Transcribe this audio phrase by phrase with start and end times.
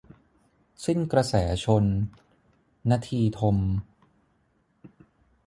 [0.85, 1.33] สิ้นกระแส
[1.65, 1.85] ชล-
[2.89, 3.57] นทีทม